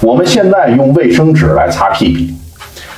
[0.00, 2.34] 我们现在用卫生纸来擦屁屁，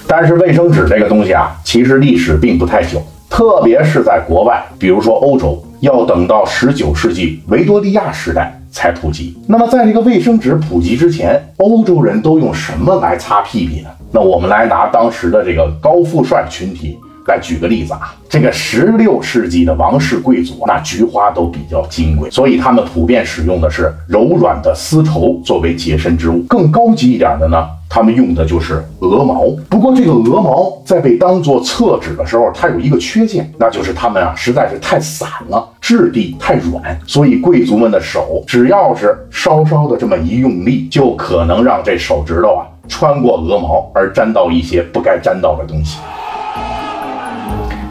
[0.06, 9.36] 但是卫生纸这个东西啊，其实历史并不太久，特别是在国外，比如说欧洲，要等到十九世纪维多利亚时代才普及。
[9.48, 13.88] 那么在这个卫生纸普及之前，欧洲人都用什么来擦屁屁呢？
[14.12, 16.98] 那我们来拿当时的这个高富帅群体。
[17.26, 26.40] 来举个例子啊，这个十六世纪的王室贵族，那菊花都比较金贵，所以他们普遍使用的是柔软的丝绸作为洁身之物。
[26.48, 29.44] 更高级一点的呢，他们用的就是鹅毛。
[29.68, 45.98] 不过这个鹅毛在被当做厕纸的时候，它有一个缺陷，那就是它们啊实在是太散了，质地太软，所以贵族们的手只要是稍稍的这么一用力，就可能让这手指头啊穿过鹅毛而沾到一些不该沾到的东西。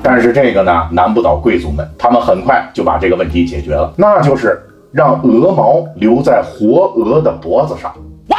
[0.02, 4.60] 但是这个呢，难不倒贵族们，他们很快就把这个问题解决了，那就是
[4.92, 7.94] 让鹅毛留在活鹅的脖子上。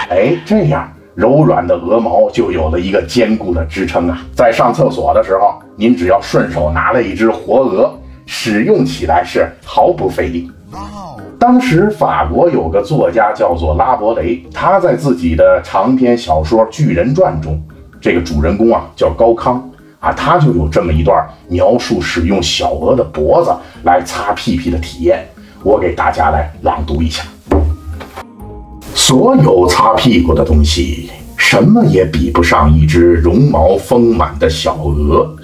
[0.09, 4.19] 哎，这样柔软的鹅毛就有了一个坚固的支撑啊！
[4.35, 7.93] 在上厕所的时候，您只要顺手拿了一只活鹅，
[8.27, 10.51] 使用起来是毫不费力。
[11.39, 17.61] 当时法国有个作家叫做拉伯雷，他在自己的长篇小说《巨人传》中，
[18.01, 19.63] 这个主人公啊叫高康。
[20.01, 25.29] 啊，他就有这么一段描述使用小鹅的脖子来擦屁屁的体验，
[25.63, 27.23] 我给大家来朗读一下。
[28.95, 35.37] 所有擦屁股的东西，什么也比不上一只绒毛丰满的小鹅。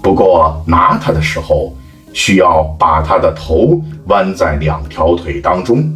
[0.00, 1.74] 不过拿它的时候，
[2.12, 5.92] 需要把它的头弯在两条腿当中。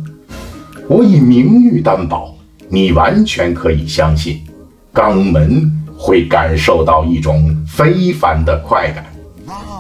[0.89, 2.34] 我以名誉担保，
[2.69, 4.42] 你完全可以相信，
[4.92, 5.70] 肛门。
[5.97, 9.05] 会感受到一种非凡的快感，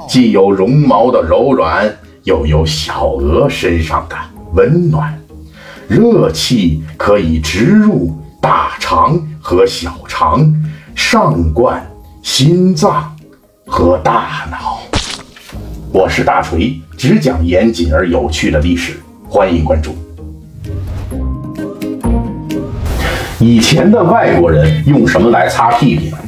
[0.08, 4.16] 既有绒毛的柔软，又有小鹅身上的
[4.54, 5.18] 温暖。
[5.88, 10.50] 热气可以直入大肠和小肠，
[10.94, 11.86] 上灌
[12.22, 13.14] 心脏
[13.66, 14.80] 和大脑。
[15.92, 18.94] 我是大锤，只讲严谨而有趣的历史，
[19.28, 20.03] 欢迎关注。
[23.40, 26.18] 以前的外国人用什么来擦屁屁呢？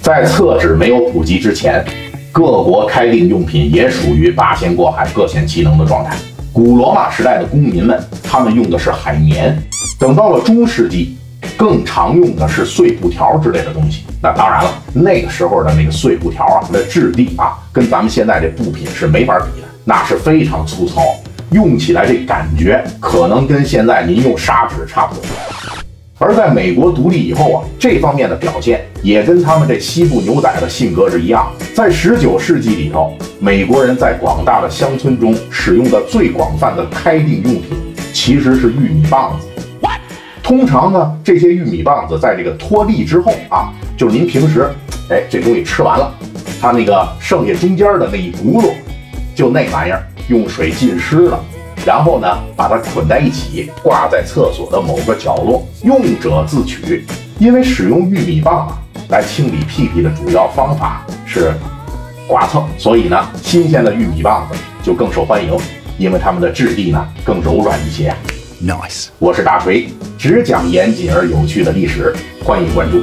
[0.00, 1.84] 在厕纸没有普及之前，
[2.32, 6.16] 各国开定用品也属于八仙过海、各显其能的状态。
[6.50, 9.52] 古罗马时代的公民们，他们用的是海绵；
[9.98, 11.16] 等到了中世纪，
[11.56, 14.04] 更常用的是碎布条之类的东西。
[14.22, 21.02] 那当然了，那个时候的那个碎布条啊，那质地啊，跟咱们现在这布品是没法比的，那是非常粗糙，
[21.50, 25.24] 用起来这感觉可能跟现在您用砂纸差不多。
[26.22, 31.50] 而在美国独立以后啊，这方面的表现也跟他们这西部牛仔的性格是一样。
[31.74, 37.64] 在十九世纪里头，美国人在广大的乡村中使用的最广泛的开腚用品
[38.12, 39.48] 其实是玉米棒子。
[40.44, 44.70] 通常呢，这些玉米棒子在这个脱粒之后啊，就是您平时
[45.08, 46.14] 哎这东西吃完了，
[46.60, 48.70] 它那个剩下中间的那一轱辘，
[49.34, 51.44] 就那玩意儿用水浸湿了。
[51.84, 57.04] 然后呢，把它捆在一起，挂在厕所的某个角落，用者自取。
[57.38, 58.78] 因为使用玉米棒啊
[59.08, 61.52] 来清理屁屁的主要方法是
[62.28, 65.50] 刮蹭，所以呢，新鲜的玉米棒子就更受欢迎，
[65.98, 68.14] 因为它们的质地呢更柔软一些。
[68.64, 72.14] Nice，我是大锤，只讲严谨而有趣的历史，
[72.44, 73.02] 欢迎关注。